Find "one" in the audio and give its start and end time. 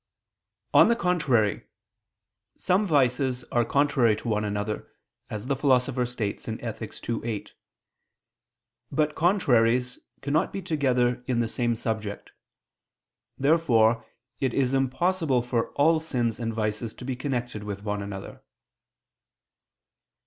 4.29-4.43, 17.83-18.01